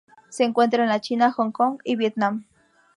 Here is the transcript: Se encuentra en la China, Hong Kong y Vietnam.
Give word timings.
Se 0.29 0.43
encuentra 0.43 0.81
en 0.81 0.89
la 0.89 0.99
China, 0.99 1.31
Hong 1.31 1.51
Kong 1.51 1.77
y 1.83 1.95
Vietnam. 1.95 2.45